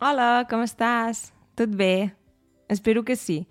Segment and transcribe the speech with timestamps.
[0.00, 1.26] Hola, com estàs?
[1.60, 2.14] Tot bé?
[2.72, 3.42] Espero que sí.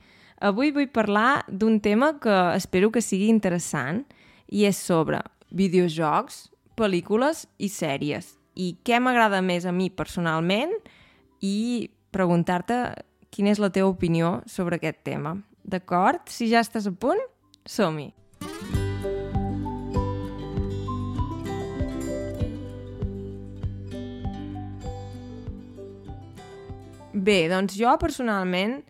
[0.42, 4.00] Avui vull parlar d'un tema que espero que sigui interessant
[4.50, 5.20] i és sobre
[5.54, 8.32] videojocs, pel·lícules i sèries.
[8.58, 10.74] I què m'agrada més a mi personalment
[11.46, 12.80] i preguntar-te
[13.30, 15.36] quina és la teva opinió sobre aquest tema.
[15.62, 16.34] D'acord?
[16.34, 17.22] Si ja estàs a punt,
[17.62, 18.10] som-hi!
[27.14, 28.84] Bé, doncs jo personalment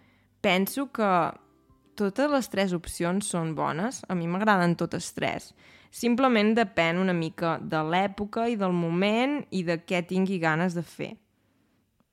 [0.44, 1.10] penso que
[1.96, 4.02] totes les tres opcions són bones.
[4.12, 5.54] A mi m'agraden totes tres.
[5.90, 10.84] Simplement depèn una mica de l'època i del moment i de què tingui ganes de
[10.84, 11.14] fer.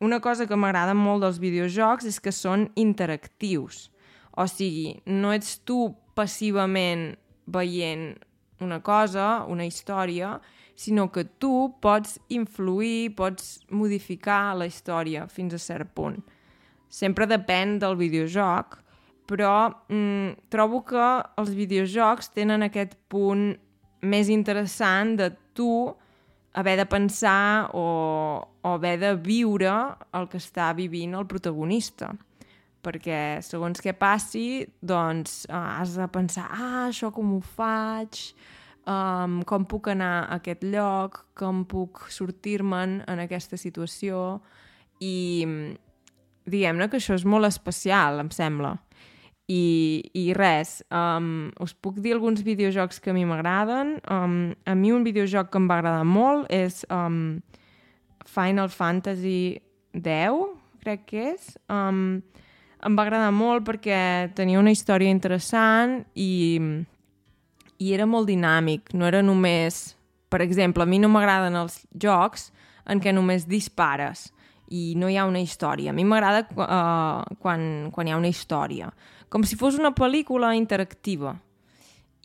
[0.00, 3.88] Una cosa que m'agrada molt dels videojocs és que són interactius.
[4.36, 8.12] O sigui, no ets tu passivament veient
[8.60, 10.36] una cosa, una història,
[10.76, 16.18] sinó que tu pots influir, pots modificar la història fins a cert punt.
[16.88, 18.78] Sempre depèn del videojoc,
[19.26, 19.54] però
[19.88, 21.06] mm, trobo que
[21.40, 23.48] els videojocs tenen aquest punt
[24.06, 25.70] més interessant de tu
[26.56, 27.88] haver de pensar o,
[28.62, 29.72] o haver de viure
[30.14, 32.12] el que està vivint el protagonista
[32.86, 38.20] perquè segons què passi, doncs has de pensar, ah, això com ho faig,
[38.86, 44.40] um, com puc anar a aquest lloc, com puc sortir-me'n en aquesta situació
[45.02, 45.76] i
[46.46, 48.76] diguem-ne que això és molt especial, em sembla.
[49.46, 53.98] I, i res, um, us puc dir alguns videojocs que a mi m'agraden.
[54.10, 57.38] Um, a mi un videojoc que em va agradar molt és um,
[58.26, 59.60] Final Fantasy
[59.94, 60.40] X,
[60.82, 61.52] crec que és.
[61.70, 62.22] Um,
[62.86, 66.58] em va agradar molt perquè tenia una història interessant i
[67.78, 69.94] i era molt dinàmic, no era només...
[70.26, 72.48] Per exemple, a mi no m'agraden els jocs
[72.90, 74.26] en què només dispares
[74.74, 75.92] i no hi ha una història.
[75.92, 77.62] A mi m'agrada uh, quan,
[77.94, 78.90] quan hi ha una història.
[79.30, 81.36] Com si fos una pel·lícula interactiva.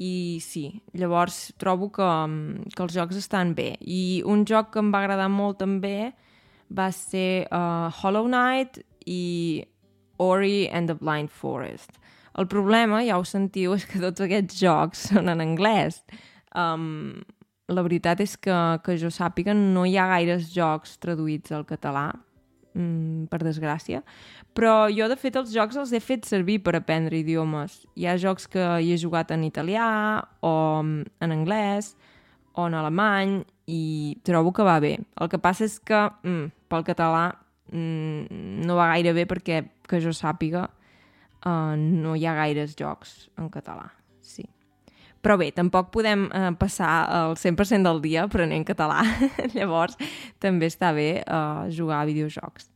[0.01, 2.09] I sí, llavors trobo que,
[2.73, 3.75] que els jocs estan bé.
[3.81, 6.11] I un joc que em va agradar molt també
[6.73, 9.61] va ser uh, Hollow Knight i
[10.17, 11.99] Ori and the Blind Forest.
[12.39, 16.01] El problema, ja ho sentiu, és que tots aquests jocs són en anglès.
[16.55, 17.21] Um,
[17.71, 18.55] la veritat és que,
[18.85, 22.09] que jo sàpiga no hi ha gaires jocs traduïts al català,
[22.75, 24.01] mm, per desgràcia,
[24.55, 27.81] però jo, de fet, els jocs els he fet servir per aprendre idiomes.
[27.95, 29.87] Hi ha jocs que hi he jugat en italià
[30.43, 31.95] o en anglès
[32.53, 33.39] o en alemany
[33.71, 34.97] i trobo que va bé.
[35.19, 37.29] El que passa és que mm, pel català
[37.71, 40.67] mm, no va gaire bé perquè, que jo sàpiga,
[41.45, 43.89] uh, no hi ha gaires jocs en català,
[44.21, 44.45] sí.
[45.21, 49.03] Però bé, tampoc podem uh, passar el 100% del dia aprenent català,
[49.57, 49.97] llavors
[50.41, 52.71] també està bé uh, jugar a videojocs.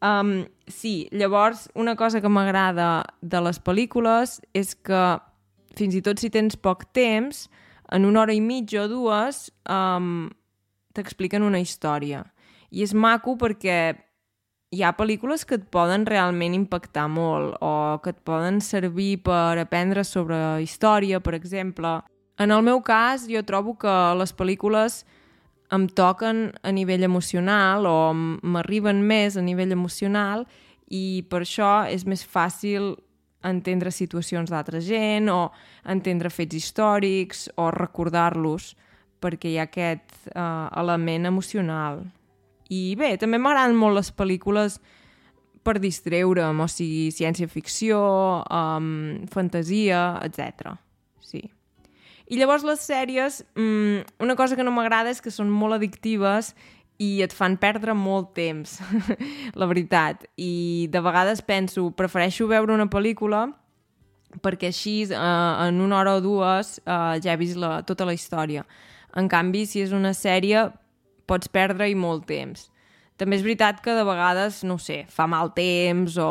[0.00, 5.02] Um, sí, llavors una cosa que m'agrada de les pel·lícules és que
[5.76, 7.48] fins i tot si tens poc temps,
[7.92, 10.30] en una hora i mitja o dues um,
[10.96, 12.24] t'expliquen una història.
[12.70, 13.80] I és maco perquè
[14.70, 19.58] hi ha pel·lícules que et poden realment impactar molt o que et poden servir per
[19.58, 21.98] aprendre sobre història, per exemple.
[22.38, 25.02] En el meu cas, jo trobo que les pel·lícules
[25.74, 30.46] em toquen a nivell emocional o m'arriben més a nivell emocional
[30.86, 32.94] i per això és més fàcil
[33.46, 35.50] entendre situacions d'altra gent o
[35.88, 38.74] entendre fets històrics o recordar-los
[39.20, 42.04] perquè hi ha aquest uh, element emocional.
[42.70, 44.78] I bé, també m'agraden molt les pel·lícules
[45.66, 48.00] per distreure'm, o sigui, ciència-ficció,
[48.46, 50.76] um, fantasia, etc.
[51.20, 51.42] Sí.
[52.30, 56.54] I llavors les sèries, um, una cosa que no m'agrada és que són molt addictives
[57.00, 58.78] i et fan perdre molt temps,
[59.60, 60.28] la veritat.
[60.38, 63.48] I de vegades penso, prefereixo veure una pel·lícula
[64.44, 68.14] perquè així uh, en una hora o dues uh, ja he vist la, tota la
[68.14, 68.62] història.
[69.18, 70.68] En canvi, si és una sèrie,
[71.30, 72.66] pots perdre-hi molt temps.
[73.20, 76.30] També és veritat que de vegades, no sé, fa mal temps o,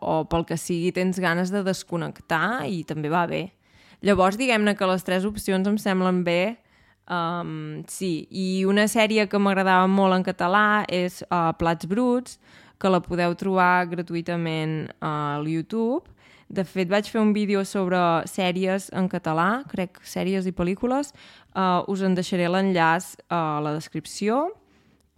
[0.00, 3.50] o pel que sigui tens ganes de desconnectar i també va bé.
[4.00, 6.56] Llavors, diguem-ne que les tres opcions em semblen bé.
[7.10, 12.38] Um, sí, i una sèrie que m'agradava molt en català és uh, Plats Bruts,
[12.80, 16.08] que la podeu trobar gratuïtament al YouTube.
[16.50, 21.12] De fet, vaig fer un vídeo sobre sèries en català, crec, sèries i pel·lícules.
[21.54, 24.48] Uh, us en deixaré l'enllaç a la descripció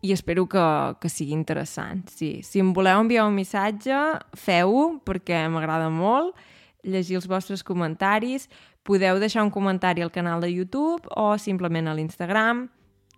[0.04, 0.64] i espero que,
[1.00, 2.04] que sigui interessant.
[2.12, 2.42] Sí.
[2.44, 3.96] Si em voleu enviar un missatge,
[4.36, 6.36] feu-ho, perquè m'agrada molt
[6.82, 8.48] llegir els vostres comentaris.
[8.84, 12.66] Podeu deixar un comentari al canal de YouTube o simplement a l'Instagram.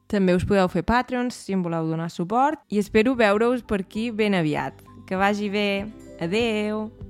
[0.06, 4.10] També us podeu fer Patreons si em voleu donar suport i espero veure-us per aquí
[4.12, 4.84] ben aviat.
[5.08, 5.88] Que vagi bé.
[6.20, 7.03] Adeu!